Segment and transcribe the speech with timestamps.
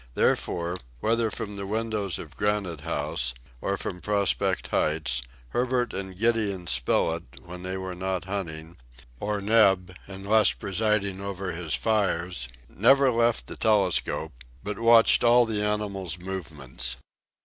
[0.15, 6.65] Therefore, whether from the windows of Granite House, or from Prospect Heights, Herbert and Gideon
[6.65, 8.77] Spilett, when they were not hunting,
[9.19, 14.33] or Neb, unless presiding over his fires, never left the telescope,
[14.63, 16.95] but watched all the animal's movements.